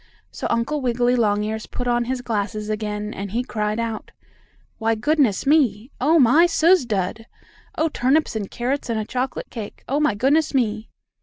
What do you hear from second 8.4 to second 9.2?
carrots and a